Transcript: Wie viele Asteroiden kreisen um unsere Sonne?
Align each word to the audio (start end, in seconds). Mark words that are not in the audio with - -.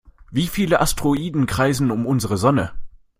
Wie 0.31 0.47
viele 0.47 0.81
Asteroiden 0.81 1.45
kreisen 1.45 1.91
um 1.91 2.07
unsere 2.07 2.35
Sonne? 2.35 2.71